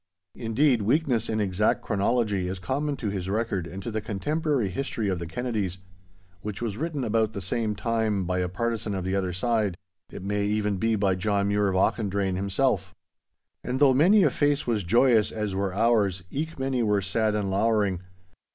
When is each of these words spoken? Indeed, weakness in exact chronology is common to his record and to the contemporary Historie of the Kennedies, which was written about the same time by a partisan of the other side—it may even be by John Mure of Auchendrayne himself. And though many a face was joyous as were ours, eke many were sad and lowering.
Indeed, 0.33 0.81
weakness 0.81 1.29
in 1.29 1.39
exact 1.39 1.83
chronology 1.83 2.47
is 2.47 2.57
common 2.57 2.95
to 2.95 3.11
his 3.11 3.29
record 3.29 3.67
and 3.67 3.83
to 3.83 3.91
the 3.91 4.01
contemporary 4.01 4.69
Historie 4.71 5.09
of 5.09 5.19
the 5.19 5.27
Kennedies, 5.27 5.77
which 6.41 6.59
was 6.59 6.75
written 6.75 7.03
about 7.03 7.33
the 7.33 7.39
same 7.39 7.75
time 7.75 8.25
by 8.25 8.39
a 8.39 8.49
partisan 8.49 8.95
of 8.95 9.03
the 9.03 9.15
other 9.15 9.31
side—it 9.31 10.23
may 10.23 10.43
even 10.47 10.77
be 10.77 10.95
by 10.95 11.13
John 11.13 11.49
Mure 11.49 11.67
of 11.67 11.75
Auchendrayne 11.75 12.35
himself. 12.35 12.95
And 13.63 13.77
though 13.77 13.93
many 13.93 14.23
a 14.23 14.31
face 14.31 14.65
was 14.65 14.83
joyous 14.83 15.31
as 15.31 15.53
were 15.53 15.71
ours, 15.75 16.23
eke 16.31 16.57
many 16.57 16.81
were 16.81 17.03
sad 17.03 17.35
and 17.35 17.51
lowering. 17.51 18.01